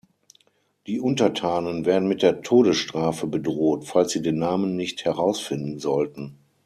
Die 0.87 0.99
Untertanen 0.99 1.85
werden 1.85 2.07
mit 2.07 2.23
der 2.23 2.41
Todesstrafe 2.41 3.27
bedroht, 3.27 3.85
falls 3.85 4.11
sie 4.11 4.23
den 4.23 4.39
Namen 4.39 4.75
nicht 4.75 5.05
herausfinden 5.05 5.77
sollten. 5.77 6.39